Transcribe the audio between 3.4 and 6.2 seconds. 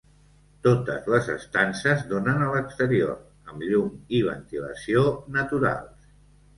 amb llum i ventilació naturals.